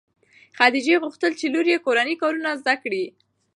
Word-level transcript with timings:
خدیجې 0.57 0.95
غوښتل 1.03 1.31
چې 1.39 1.45
لور 1.53 1.65
یې 1.71 1.77
کورني 1.85 2.15
کارونه 2.21 2.49
زده 2.61 2.75
کړي. 2.83 3.05